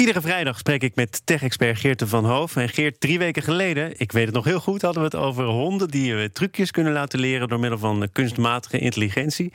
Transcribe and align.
Iedere 0.00 0.20
vrijdag 0.20 0.58
spreek 0.58 0.82
ik 0.82 0.94
met 0.94 1.22
tech-expert 1.24 1.78
Geert 1.78 2.02
van 2.06 2.24
Hoof. 2.24 2.56
En 2.56 2.68
Geert, 2.68 3.00
drie 3.00 3.18
weken 3.18 3.42
geleden, 3.42 3.92
ik 3.96 4.12
weet 4.12 4.26
het 4.26 4.34
nog 4.34 4.44
heel 4.44 4.60
goed, 4.60 4.82
hadden 4.82 5.02
we 5.02 5.08
het 5.08 5.26
over 5.26 5.44
honden 5.44 5.88
die 5.88 6.14
we 6.14 6.32
trucjes 6.32 6.70
kunnen 6.70 6.92
laten 6.92 7.18
leren 7.18 7.48
door 7.48 7.60
middel 7.60 7.78
van 7.78 8.08
kunstmatige 8.12 8.78
intelligentie. 8.78 9.52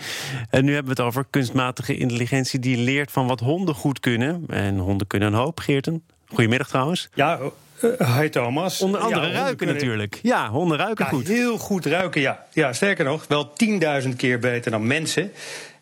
En 0.50 0.66
nu 0.66 0.74
hebben 0.74 0.96
we 0.96 1.02
het 1.02 1.10
over 1.10 1.26
kunstmatige 1.30 1.98
intelligentie 1.98 2.60
die 2.60 2.78
leert 2.78 3.12
van 3.12 3.28
wat 3.28 3.40
honden 3.40 3.76
goed 3.76 4.00
kunnen. 4.00 4.44
En 4.48 4.78
honden 4.78 5.08
kunnen 5.08 5.28
een 5.28 5.40
hoop, 5.40 5.60
Geerten. 5.60 6.04
Goedemiddag 6.28 6.68
trouwens. 6.68 7.10
Ja, 7.14 7.40
uh, 7.82 8.20
hi 8.20 8.30
Thomas. 8.30 8.82
Onder 8.82 9.00
andere 9.00 9.32
ruiken 9.32 9.68
natuurlijk. 9.68 10.20
Ja, 10.22 10.50
honden 10.50 10.78
ruiken 10.78 11.06
ja, 11.06 11.12
goed. 11.12 11.28
Heel 11.28 11.58
goed 11.58 11.86
ruiken, 11.86 12.22
ja. 12.22 12.46
ja. 12.52 12.74
Sterker 12.74 13.06
nog, 13.06 13.26
wel 13.28 13.54
10.000 14.04 14.10
keer 14.16 14.40
beter 14.40 14.72
dan 14.72 14.88
mensen. 14.88 15.32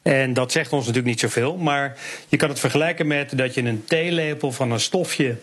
En 0.03 0.33
dat 0.33 0.51
zegt 0.51 0.71
ons 0.71 0.81
natuurlijk 0.85 1.07
niet 1.07 1.19
zoveel. 1.19 1.57
Maar 1.57 1.97
je 2.27 2.37
kan 2.37 2.49
het 2.49 2.59
vergelijken 2.59 3.07
met 3.07 3.37
dat 3.37 3.53
je 3.53 3.63
een 3.63 3.83
theelepel 3.87 4.51
van 4.51 4.71
een 4.71 4.79
stofje 4.79 5.35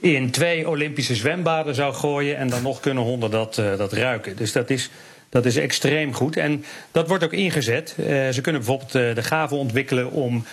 in 0.00 0.30
twee 0.30 0.68
Olympische 0.68 1.14
zwembaden 1.14 1.74
zou 1.74 1.94
gooien. 1.94 2.36
En 2.36 2.48
dan 2.48 2.62
nog 2.62 2.80
kunnen 2.80 3.02
honden 3.02 3.30
dat, 3.30 3.58
uh, 3.58 3.76
dat 3.76 3.92
ruiken. 3.92 4.36
Dus 4.36 4.52
dat 4.52 4.70
is, 4.70 4.90
dat 5.28 5.46
is 5.46 5.56
extreem 5.56 6.14
goed. 6.14 6.36
En 6.36 6.64
dat 6.90 7.08
wordt 7.08 7.24
ook 7.24 7.32
ingezet. 7.32 7.94
Uh, 7.98 8.06
ze 8.06 8.40
kunnen 8.40 8.62
bijvoorbeeld 8.64 8.94
uh, 8.94 9.14
de 9.14 9.22
gave 9.22 9.54
ontwikkelen 9.54 10.10
om 10.10 10.44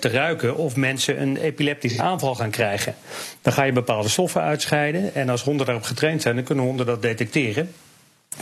te 0.00 0.08
ruiken 0.08 0.56
of 0.56 0.76
mensen 0.76 1.22
een 1.22 1.36
epileptische 1.36 2.02
aanval 2.02 2.34
gaan 2.34 2.50
krijgen. 2.50 2.94
Dan 3.42 3.52
ga 3.52 3.62
je 3.62 3.72
bepaalde 3.72 4.08
stoffen 4.08 4.40
uitscheiden. 4.40 5.14
En 5.14 5.28
als 5.28 5.42
honden 5.42 5.66
daarop 5.66 5.84
getraind 5.84 6.22
zijn, 6.22 6.34
dan 6.34 6.44
kunnen 6.44 6.64
honden 6.64 6.86
dat 6.86 7.02
detecteren. 7.02 7.72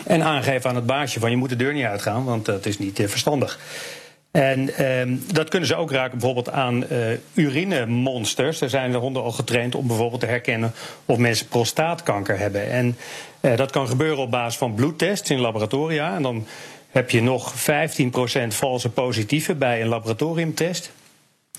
En 0.05 0.23
aangeven 0.23 0.71
aan 0.71 0.77
het 0.77 0.87
baasje 0.87 1.21
van 1.21 1.31
je 1.31 1.37
moet 1.37 1.49
de 1.49 1.57
deur 1.57 1.73
niet 1.73 1.85
uitgaan, 1.85 2.25
want 2.25 2.45
dat 2.45 2.67
is 2.67 2.79
niet 2.79 3.01
verstandig. 3.07 3.59
En 4.31 4.87
um, 5.01 5.25
dat 5.33 5.49
kunnen 5.49 5.69
ze 5.69 5.77
ook 5.77 5.91
raken 5.91 6.19
bijvoorbeeld 6.19 6.51
aan 6.51 6.85
uh, 6.93 6.99
urinemonsters. 7.35 8.61
Er 8.61 8.71
zijn 8.71 8.93
de 8.93 8.99
honden 8.99 9.23
al 9.23 9.31
getraind 9.31 9.75
om 9.75 9.87
bijvoorbeeld 9.87 10.21
te 10.21 10.27
herkennen 10.27 10.73
of 11.05 11.19
mensen 11.19 11.47
prostaatkanker 11.47 12.39
hebben. 12.39 12.71
En 12.71 12.97
uh, 13.41 13.57
dat 13.57 13.71
kan 13.71 13.89
gebeuren 13.89 14.19
op 14.19 14.31
basis 14.31 14.59
van 14.59 14.75
bloedtests 14.75 15.31
in 15.31 15.41
laboratoria. 15.41 16.15
En 16.15 16.23
dan 16.23 16.47
heb 16.91 17.11
je 17.11 17.23
nog 17.23 17.55
15% 17.55 17.57
valse 18.49 18.89
positieven 18.89 19.59
bij 19.59 19.81
een 19.81 19.89
laboratoriumtest. 19.89 20.93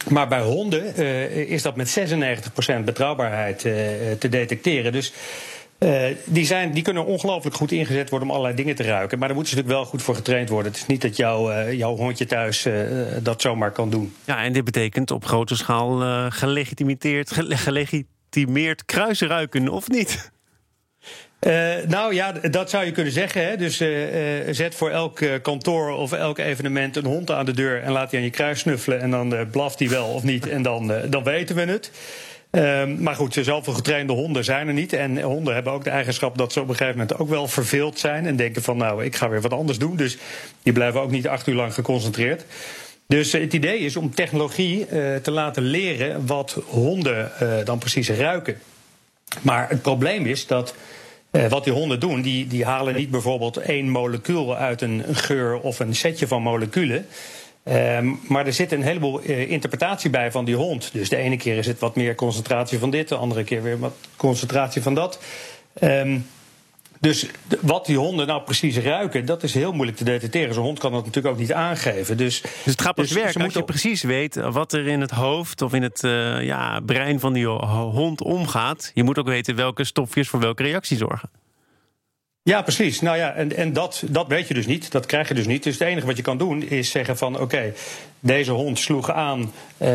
Maar 0.08 0.28
bij 0.28 0.42
honden 0.42 0.94
uh, 0.97 1.52
is 1.52 1.62
dat 1.62 1.75
met 1.75 2.00
96% 2.80 2.84
betrouwbaarheid 2.84 3.59
te 4.20 4.30
detecteren. 4.30 4.92
Dus 4.92 5.14
uh, 5.80 6.03
die, 6.25 6.45
zijn, 6.45 6.72
die 6.72 6.83
kunnen 6.83 7.05
ongelooflijk 7.05 7.55
goed 7.55 7.72
ingezet 7.72 8.09
worden 8.09 8.27
om 8.27 8.33
allerlei 8.33 8.58
dingen 8.58 8.75
te 8.75 8.83
ruiken. 8.83 9.19
Maar 9.19 9.27
daar 9.27 9.38
moeten 9.38 9.55
ze 9.55 9.61
natuurlijk 9.61 9.83
wel 9.83 9.91
goed 9.91 10.05
voor 10.05 10.16
getraind 10.16 10.49
worden. 10.49 10.72
Het 10.72 10.81
is 10.81 10.88
niet 10.88 11.02
dat 11.02 11.16
jouw, 11.16 11.52
uh, 11.52 11.73
jouw 11.73 11.95
hondje 11.95 12.25
thuis 12.25 12.66
uh, 12.66 12.73
dat 13.22 13.41
zomaar 13.41 13.72
kan 13.72 13.89
doen. 13.89 14.16
Ja, 14.25 14.44
en 14.44 14.53
dit 14.53 14.63
betekent 14.63 15.11
op 15.11 15.25
grote 15.25 15.55
schaal 15.55 16.00
gelegitimeerd, 16.31 17.31
gelegitimeerd 17.35 18.85
kruisruiken, 18.85 19.69
of 19.69 19.89
niet? 19.89 20.31
Uh, 21.41 21.75
nou 21.88 22.13
ja, 22.13 22.31
dat 22.31 22.69
zou 22.69 22.85
je 22.85 22.91
kunnen 22.91 23.13
zeggen. 23.13 23.47
Hè? 23.47 23.57
Dus 23.57 23.81
uh, 23.81 23.89
zet 24.50 24.75
voor 24.75 24.89
elk 24.89 25.19
kantoor 25.41 25.91
of 25.91 26.11
elk 26.11 26.38
evenement 26.38 26.95
een 26.95 27.05
hond 27.05 27.31
aan 27.31 27.45
de 27.45 27.53
deur 27.53 27.83
en 27.83 27.91
laat 27.91 28.09
die 28.09 28.19
aan 28.19 28.25
je 28.25 28.31
kruis 28.31 28.59
snuffelen. 28.59 29.02
En 29.02 29.11
dan 29.11 29.47
blaft 29.52 29.80
hij 29.80 29.89
wel 29.89 30.07
of 30.07 30.23
niet. 30.23 30.47
En 30.47 30.61
dan, 30.61 30.94
dan 31.09 31.23
weten 31.23 31.55
we 31.55 31.61
het. 31.61 31.91
Um, 32.52 33.02
maar 33.02 33.16
goed, 33.16 33.38
zoveel 33.42 33.73
getrainde 33.73 34.14
honden 34.14 34.44
zijn 34.44 34.67
er 34.67 34.73
niet. 34.73 34.94
En 34.94 35.22
honden 35.22 35.53
hebben 35.53 35.73
ook 35.73 35.83
de 35.83 35.89
eigenschap 35.89 36.38
dat 36.38 36.53
ze 36.53 36.61
op 36.61 36.69
een 36.69 36.75
gegeven 36.75 37.00
moment 37.00 37.19
ook 37.19 37.30
wel 37.30 37.47
verveeld 37.47 38.00
zijn. 38.00 38.25
En 38.25 38.36
denken 38.36 38.61
van 38.61 38.78
nou, 38.78 39.03
ik 39.03 39.16
ga 39.16 39.30
weer 39.30 39.41
wat 39.41 39.53
anders 39.53 39.78
doen. 39.78 39.95
Dus 39.95 40.17
die 40.64 40.73
blijven 40.73 41.02
ook 41.02 41.11
niet 41.11 41.28
acht 41.28 41.47
uur 41.47 41.56
lang 41.56 41.73
geconcentreerd. 41.73 42.45
Dus 43.08 43.31
het 43.31 43.53
idee 43.53 43.80
is 43.80 43.95
om 43.95 44.16
technologie 44.16 44.80
uh, 44.80 45.16
te 45.16 45.31
laten 45.31 45.64
leren 45.64 46.25
wat 46.25 46.61
honden 46.66 47.31
uh, 47.41 47.53
dan 47.64 47.80
precies 47.80 48.09
ruiken. 48.09 48.58
Maar 49.41 49.69
het 49.69 49.81
probleem 49.81 50.25
is 50.25 50.47
dat 50.47 50.75
wat 51.50 51.63
die 51.63 51.73
honden 51.73 52.00
doen, 52.00 52.22
die, 52.22 52.47
die 52.47 52.66
halen 52.66 52.95
niet 52.95 53.11
bijvoorbeeld 53.11 53.58
één 53.58 53.89
molecuul 53.89 54.56
uit 54.56 54.81
een 54.81 55.03
geur 55.12 55.59
of 55.59 55.79
een 55.79 55.95
setje 55.95 56.28
van 56.28 56.41
moleculen. 56.41 57.06
Um, 57.72 58.19
maar 58.28 58.46
er 58.46 58.53
zit 58.53 58.72
een 58.72 58.84
heleboel 58.84 59.22
uh, 59.24 59.52
interpretatie 59.52 60.09
bij 60.09 60.31
van 60.31 60.46
die 60.46 60.56
hond. 60.56 60.90
Dus 60.94 61.09
de 61.09 61.16
ene 61.16 61.38
keer 61.38 61.57
is 61.57 61.68
het 61.68 61.80
wat 61.80 61.96
meer 61.96 62.16
concentratie 62.16 62.80
van 62.80 62.90
dit, 62.90 63.07
de 63.07 63.16
andere 63.16 63.44
keer 63.44 63.63
weer 63.63 63.80
wat 63.80 63.94
concentratie 64.16 64.81
van 64.81 64.94
dat. 64.94 65.19
Um, 65.81 66.25
dus 67.00 67.25
wat 67.62 67.85
die 67.85 67.97
honden 67.97 68.28
nou 68.28 68.41
precies 68.41 68.78
ruiken, 68.78 69.25
dat 69.25 69.44
is 69.44 69.53
heel 69.53 69.72
moeilijk 69.72 69.97
te 69.97 70.03
detecteren. 70.03 70.53
Zo'n 70.53 70.63
hond 70.63 70.80
kan 70.80 70.91
dat 70.91 71.06
natuurlijk 71.06 71.34
ook 71.34 71.40
niet 71.40 71.53
aangeven. 71.53 72.18
Dus, 72.18 72.41
dus 72.41 72.52
het 72.66 72.81
gaat 72.81 72.96
pas 72.96 73.07
dus 73.07 73.18
werken 73.18 73.41
als 73.41 73.53
je 73.53 73.63
precies 73.63 74.01
weet 74.03 74.36
wat 74.36 74.74
er 74.74 74.88
in 74.88 75.01
het 75.01 75.12
hoofd 75.12 75.62
of 75.62 75.74
in 75.74 75.84
het 75.84 76.03
uh, 76.03 76.44
ja, 76.44 76.80
brein 76.86 77.19
van 77.19 77.34
die 77.34 77.47
hond 77.47 78.22
omgaat. 78.22 78.91
Je 78.94 79.03
moet 79.03 79.19
ook 79.19 79.28
weten 79.28 79.56
welke 79.56 79.84
stofjes 79.84 80.30
voor 80.30 80.40
welke 80.40 80.63
reactie 80.63 80.97
zorgen. 80.97 81.30
Ja, 82.50 82.62
precies. 82.62 83.02
Nou 83.02 83.18
ja, 83.18 83.34
en, 83.34 83.56
en 83.56 83.74
dat, 83.74 84.04
dat 84.08 84.28
weet 84.28 84.48
je 84.48 84.54
dus 84.54 84.66
niet. 84.66 84.92
Dat 84.92 85.06
krijg 85.06 85.28
je 85.28 85.34
dus 85.34 85.46
niet. 85.46 85.64
Dus 85.64 85.74
het 85.80 85.88
enige 85.88 86.06
wat 86.06 86.18
je 86.18 86.24
kan 86.24 86.38
doen 86.38 86.64
is 86.64 86.92
zeggen 86.92 87.18
van 87.18 87.40
oké, 87.40 87.74
deze 88.20 88.52
hond 88.52 88.80
sloeg 88.80 89.12
aan 89.12 89.40
uh, 89.40 89.88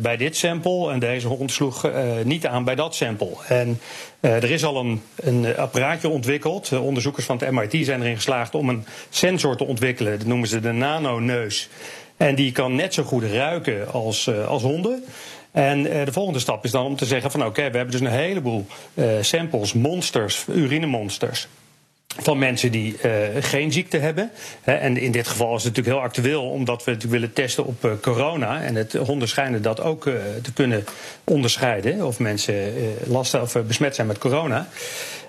bij 0.00 0.16
dit 0.16 0.36
sample 0.36 0.92
en 0.92 0.98
deze 0.98 1.26
hond 1.26 1.52
sloeg 1.52 1.86
uh, 1.86 1.92
niet 2.24 2.46
aan 2.46 2.64
bij 2.64 2.74
dat 2.74 2.94
sample. 2.94 3.36
En 3.48 3.80
er 4.20 4.50
is 4.50 4.64
al 4.64 4.76
een, 4.76 5.02
een 5.16 5.56
apparaatje 5.56 6.08
ontwikkeld. 6.08 6.72
onderzoekers 6.72 7.26
van 7.26 7.38
het 7.38 7.50
MIT 7.50 7.86
zijn 7.86 8.00
erin 8.00 8.16
geslaagd 8.16 8.54
om 8.54 8.68
een 8.68 8.86
sensor 9.10 9.56
te 9.56 9.64
ontwikkelen. 9.64 10.18
Dat 10.18 10.26
noemen 10.26 10.48
ze 10.48 10.60
de 10.60 10.72
nanoneus. 10.72 11.68
En 12.16 12.34
die 12.34 12.52
kan 12.52 12.74
net 12.74 12.94
zo 12.94 13.02
goed 13.02 13.24
ruiken 13.24 13.92
als, 13.92 14.30
als 14.46 14.62
honden. 14.62 15.04
En 15.50 15.82
de 15.82 16.12
volgende 16.12 16.38
stap 16.38 16.64
is 16.64 16.70
dan 16.70 16.86
om 16.86 16.96
te 16.96 17.04
zeggen 17.04 17.30
van 17.30 17.44
oké, 17.44 17.70
we 17.70 17.76
hebben 17.76 17.90
dus 17.90 18.00
een 18.00 18.16
heleboel 18.16 18.66
samples, 19.20 19.72
monsters, 19.72 20.44
urinemonsters 20.48 21.48
van 22.18 22.38
mensen 22.38 22.72
die 22.72 22.96
uh, 23.04 23.12
geen 23.40 23.72
ziekte 23.72 23.98
hebben. 23.98 24.30
en 24.64 24.96
in 24.96 25.12
dit 25.12 25.28
geval 25.28 25.56
is 25.56 25.64
het 25.64 25.76
natuurlijk 25.76 25.96
heel 25.96 26.04
actueel, 26.06 26.50
omdat 26.50 26.84
we 26.84 26.90
het 26.90 27.08
willen 27.08 27.32
testen 27.32 27.64
op 27.64 27.84
uh, 27.84 27.90
corona. 28.02 28.62
En 28.62 28.74
het 28.74 28.92
honden 28.92 29.28
schijnen 29.28 29.62
dat 29.62 29.80
ook 29.80 30.02
te 30.42 30.52
kunnen 30.54 30.84
onderscheiden. 31.24 32.06
Of 32.06 32.18
mensen 32.18 32.72
last 33.06 33.34
of 33.34 33.56
besmet 33.66 33.94
zijn 33.94 34.06
met 34.06 34.18
corona. 34.18 34.68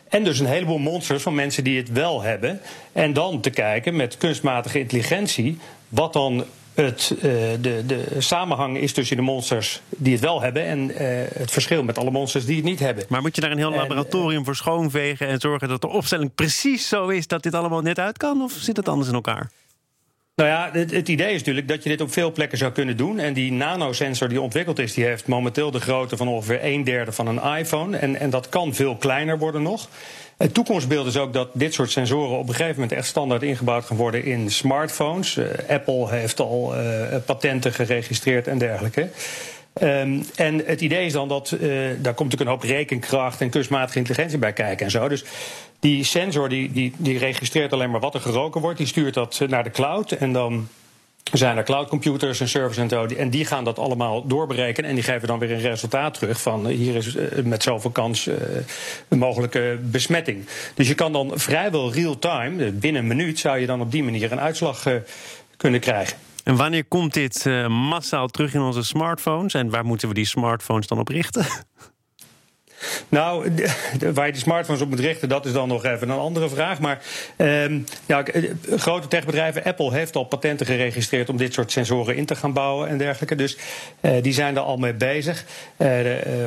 En 0.09 0.24
dus 0.24 0.40
een 0.40 0.46
heleboel 0.46 0.78
monsters 0.78 1.24
van 1.24 1.36
mensen 1.36 1.64
die 1.64 1.78
het 1.78 1.92
wel 1.92 2.22
hebben. 2.22 2.62
En 2.92 3.14
dan 3.14 3.42
te 3.42 3.50
kijken 3.50 3.96
met 3.96 4.18
kunstmatige 4.18 4.80
intelligentie. 4.80 5.58
wat 5.88 6.14
dan 6.14 6.46
het, 6.84 7.14
uh, 7.16 7.22
de, 7.62 7.84
de 7.86 8.06
samenhang 8.18 8.78
is 8.78 8.94
tussen 8.94 9.16
de 9.16 9.22
monsters 9.22 9.82
die 9.90 10.14
het 10.14 10.22
wel 10.22 10.42
hebben 10.42 10.64
en 10.64 10.90
uh, 10.90 10.98
het 11.34 11.52
verschil 11.52 11.84
met 11.84 11.98
alle 11.98 12.12
monsters 12.12 12.46
die 12.46 12.56
het 12.56 12.66
niet 12.66 12.80
hebben. 12.80 13.06
Maar 13.10 13.22
moet 13.22 13.36
je 13.36 13.42
daar 13.42 13.52
een 13.52 13.58
heel 13.58 13.72
en, 13.72 13.78
laboratorium 13.78 14.46
voor 14.46 14.56
schoonvegen 14.56 15.28
en 15.28 15.40
zorgen 15.40 15.68
dat 15.68 15.82
de 15.82 15.88
opstelling 15.88 16.36
precies 16.36 16.88
zo 16.88 17.08
is 17.08 17.28
dat 17.28 17.44
dit 17.44 17.54
allemaal 17.54 17.82
net 17.82 18.00
uit 18.00 18.18
kan? 18.18 18.42
Of 18.42 18.52
zit 18.52 18.78
het 18.78 18.88
anders 18.88 19.10
in 19.10 19.16
elkaar? 19.16 19.52
Nou 20.36 20.50
ja, 20.50 20.70
het, 20.72 20.92
het, 20.92 21.08
idee 21.08 21.34
is 21.34 21.40
natuurlijk 21.40 21.68
dat 21.68 21.84
je 21.84 21.90
dit 21.90 22.02
op 22.02 22.12
veel 22.12 22.32
plekken 22.32 22.58
zou 22.58 22.72
kunnen 22.72 22.98
doen. 22.98 23.20
En 23.20 23.34
die 23.34 23.52
nanosensor 23.52 24.30
die 24.30 24.42
ontwikkeld 24.42 24.80
is, 24.80 24.94
die 24.94 25.06
heeft 25.06 25.28
momenteel 25.28 25.72
de 25.72 25.80
grootte 25.80 26.18
van 26.18 26.28
ongeveer 26.28 26.59
een 26.62 26.84
derde 26.84 27.12
van 27.12 27.28
een 27.28 27.58
iPhone. 27.58 27.98
En, 27.98 28.16
en 28.16 28.30
dat 28.30 28.50
kan 28.50 28.74
veel 28.74 28.96
kleiner 28.96 29.38
worden 29.38 29.62
nog. 29.62 29.90
Het 30.38 30.53
toekomstbeeld 30.53 31.08
is 31.08 31.18
ook 31.18 31.34
dat 31.34 31.50
dit 31.53 31.74
soort 31.74 31.92
sensoren 31.92 32.38
op 32.38 32.48
een 32.48 32.56
gegeven 32.56 32.74
moment 32.74 32.92
echt 32.92 33.08
standaard 33.08 33.44
ingebouwd 33.44 33.86
gaan 33.86 33.98
worden 33.98 34.24
in 34.24 34.52
smartphones. 34.52 35.36
Uh, 35.36 35.46
Apple 35.68 36.09
heeft 36.09 36.40
al 36.40 36.75
uh, 36.75 37.16
patenten 37.25 37.74
geregistreerd 37.74 38.47
en 38.47 38.58
dergelijke. 38.58 39.09
Um, 39.81 40.26
en 40.36 40.66
het 40.66 40.81
idee 40.81 41.06
is 41.06 41.14
dan 41.14 41.28
dat 41.28 41.52
uh, 41.52 41.59
daar 42.00 42.14
komt 42.14 42.31
natuurlijk 42.31 42.42
een 42.42 42.47
hoop 42.47 42.62
rekenkracht 42.62 43.42
en 43.42 43.50
kunstmatige 43.50 43.97
intelligentie 43.97 44.38
bij 44.38 44.53
kijken 44.53 44.86
en 44.86 44.92
zo. 44.92 45.08
Dus 45.08 45.24
die 45.80 46.03
sensor 46.03 46.50
die, 46.50 46.72
die, 46.72 46.94
die 46.97 47.18
registreert 47.18 47.74
alleen 47.74 47.92
maar 47.92 48.00
wat 48.00 48.14
er 48.14 48.22
geroken 48.22 48.62
wordt. 48.62 48.78
Die 48.78 48.88
stuurt 48.88 49.14
dat 49.14 49.42
naar 49.47 49.64
de 49.64 49.72
cloud 49.72 50.12
en 50.12 50.34
dan 50.34 50.68
zijn 51.32 51.58
er 51.58 51.64
cloudcomputers 51.64 52.40
en 52.40 52.50
servers 52.50 52.78
en 52.78 52.90
zo. 52.90 53.06
En 53.06 53.30
die 53.30 53.46
gaan 53.46 53.64
dat 53.64 53.80
allemaal 53.80 54.28
doorberekenen. 54.28 54.90
En 54.90 54.96
die 54.96 55.04
geven 55.04 55.28
dan 55.28 55.40
weer 55.40 55.52
een 55.52 55.60
resultaat 55.60 56.14
terug 56.14 56.42
van 56.42 56.68
hier 56.68 56.96
is 56.96 57.16
met 57.44 57.64
zoveel 57.64 57.90
kans 57.90 58.28
uh, 58.28 58.35
een 59.08 59.18
mogelijke 59.18 59.79
besmetting. 59.82 60.46
Dus 60.74 60.88
je 60.88 60.94
kan 60.94 61.12
dan 61.12 61.32
vrijwel 61.35 61.94
real-time, 61.94 62.72
binnen 62.72 63.02
een 63.02 63.08
minuut, 63.08 63.40
zou 63.40 63.58
je 63.58 63.66
dan 63.66 63.82
op 63.82 63.91
die 63.91 64.03
manier 64.03 64.32
een 64.32 64.40
uitslag 64.40 64.85
kunnen 65.58 65.79
krijgen. 65.79 66.18
En 66.44 66.56
wanneer 66.56 66.85
komt 66.85 67.14
dit 67.14 67.46
massaal 67.68 68.28
terug 68.28 68.53
in 68.53 68.62
onze 68.62 68.84
smartphones? 68.84 69.53
En 69.53 69.70
waar 69.70 69.85
moeten 69.85 70.08
we 70.08 70.14
die 70.14 70.26
smartphones 70.26 70.88
dan 70.88 71.00
op 71.00 71.08
richten? 71.08 71.46
Nou, 73.09 73.52
waar 74.14 74.26
je 74.26 74.32
die 74.32 74.41
smartphones 74.41 74.82
op 74.82 74.90
moet 74.90 75.00
richten, 75.00 75.29
dat 75.29 75.46
is 75.46 75.52
dan 75.52 75.68
nog 75.68 75.85
even 75.85 76.09
een 76.09 76.18
andere 76.18 76.50
vraag. 76.50 76.79
Maar 76.79 77.02
um, 77.38 77.85
ja, 78.06 78.24
grote 78.76 79.08
techbedrijven, 79.08 79.64
Apple 79.64 79.94
heeft 79.94 80.16
al 80.16 80.24
patenten 80.24 80.66
geregistreerd 80.66 81.29
om 81.29 81.38
dit 81.38 81.53
soort 81.53 81.72
sensoren 81.72 82.16
in 82.16 82.26
te 82.26 82.35
gaan 82.35 82.53
bouwen 82.53 82.90
en 82.90 82.97
dergelijke. 82.97 83.35
Dus 83.35 83.58
uh, 84.02 84.12
die 84.22 84.34
zijn 84.34 84.56
er 84.56 84.62
al 84.62 84.78
mee 84.78 84.94
bezig. 84.94 85.46
Uh, 85.78 86.00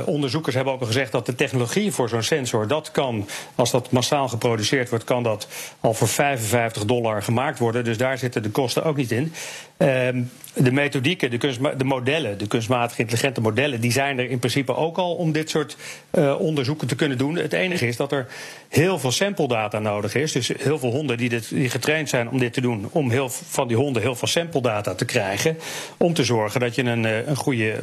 onderzoekers 0.05 0.55
hebben 0.55 0.73
ook 0.73 0.81
al 0.81 0.87
gezegd 0.87 1.12
dat 1.12 1.27
de 1.27 1.35
technologie 1.35 1.93
voor 1.93 2.09
zo'n 2.09 2.23
sensor, 2.23 2.67
dat 2.67 2.91
kan, 2.91 3.29
als 3.55 3.71
dat 3.71 3.91
massaal 3.91 4.29
geproduceerd 4.29 4.88
wordt, 4.88 5.05
kan 5.05 5.23
dat 5.23 5.49
al 5.81 5.94
voor 5.94 6.09
55 6.09 6.85
dollar 6.85 7.23
gemaakt 7.23 7.59
worden. 7.59 7.85
Dus 7.85 7.97
daar 7.97 8.19
zitten 8.19 8.43
de 8.43 8.50
kosten 8.50 8.85
ook 8.85 8.97
niet 8.97 9.11
in. 9.11 9.33
Um, 9.79 10.31
de 10.55 10.73
methodieken, 10.73 11.31
de, 11.31 11.75
de 11.76 11.85
modellen, 11.85 12.38
de 12.38 12.47
kunstmatig 12.47 12.99
intelligente 12.99 13.41
modellen, 13.41 13.81
die 13.81 13.93
zijn 13.93 14.19
er 14.19 14.31
in 14.31 14.38
principe 14.38 14.76
ook 14.76 14.99
al 14.99 15.14
om 15.14 15.32
dit 15.32 15.50
soort 15.50 15.76
uh, 16.14 16.41
onderzoeken 16.41 16.88
te 16.88 16.94
kunnen 16.94 17.19
doen. 17.19 17.37
Het 17.37 17.52
enige 17.52 17.87
is 17.87 17.97
dat 17.97 18.12
er 18.12 18.26
heel 18.69 18.99
veel 18.99 19.12
sample 19.12 19.49
data 19.49 19.79
nodig 19.79 20.14
is. 20.14 20.32
Dus 20.32 20.50
heel 20.58 20.79
veel 20.79 20.91
honden 20.91 21.17
die, 21.17 21.29
dit, 21.29 21.49
die 21.49 21.70
getraind 21.70 22.08
zijn 22.08 22.31
om 22.31 22.38
dit 22.38 22.52
te 22.52 22.61
doen, 22.61 22.88
om 22.93 23.11
heel, 23.11 23.29
van 23.29 23.69
die 23.69 23.76
honden 23.76 24.02
heel 24.02 24.14
veel 24.14 24.29
sample 24.29 24.61
data 24.61 24.94
te 24.94 25.05
krijgen. 25.05 25.58
Om 25.97 26.14
te 26.14 26.25
zorgen 26.25 26.61
dat 26.61 26.75
je 26.75 26.82
een, 26.82 27.05
een 27.05 27.37
goede 27.37 27.81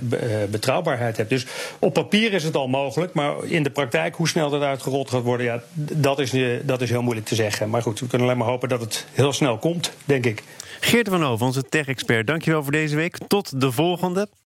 betrouwbaarheid 0.49 1.17
hebt. 1.17 1.29
Dus 1.29 1.45
op 1.79 1.93
papier 1.93 2.33
is 2.33 2.43
het 2.43 2.55
al 2.55 2.67
mogelijk, 2.67 3.13
maar 3.13 3.33
in 3.43 3.63
de 3.63 3.69
praktijk, 3.69 4.15
hoe 4.15 4.27
snel 4.27 4.49
dat 4.49 4.61
uitgerold 4.61 5.09
gaat 5.09 5.23
worden, 5.23 5.45
ja, 5.45 5.61
dat 5.73 6.19
is, 6.19 6.33
dat 6.63 6.81
is 6.81 6.89
heel 6.89 7.01
moeilijk 7.01 7.27
te 7.27 7.35
zeggen. 7.35 7.69
Maar 7.69 7.81
goed, 7.81 7.99
we 7.99 8.07
kunnen 8.07 8.27
alleen 8.27 8.39
maar 8.39 8.47
hopen 8.47 8.69
dat 8.69 8.81
het 8.81 9.05
heel 9.13 9.33
snel 9.33 9.57
komt, 9.57 9.91
denk 10.05 10.25
ik. 10.25 10.43
Geert 10.79 11.09
van 11.09 11.23
Hoven, 11.23 11.45
onze 11.45 11.63
tech-expert, 11.63 12.27
dankjewel 12.27 12.56
voor 12.63 12.71
deze 12.71 12.95
week. 12.95 13.17
Tot 13.27 13.61
de 13.61 13.71
volgende. 13.71 14.27